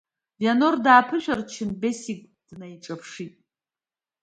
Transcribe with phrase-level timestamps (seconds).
[0.41, 3.33] Вианор дааԥышәырччан, Бесик днаиҵаԥшит.